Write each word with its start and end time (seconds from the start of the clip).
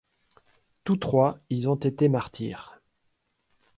Tous 0.83 0.97
trois, 0.97 1.37
ils 1.51 1.69
ont 1.69 1.75
été 1.75 2.09
martyrs. 2.09 2.81